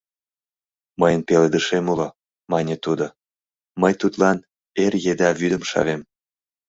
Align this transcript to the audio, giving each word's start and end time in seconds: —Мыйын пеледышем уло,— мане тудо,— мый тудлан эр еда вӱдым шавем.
—Мыйын 0.99 1.21
пеледышем 1.27 1.85
уло,— 1.93 2.07
мане 2.51 2.75
тудо,— 2.85 3.05
мый 3.81 3.93
тудлан 4.01 4.37
эр 4.83 4.93
еда 5.11 5.29
вӱдым 5.39 5.63
шавем. 5.69 6.01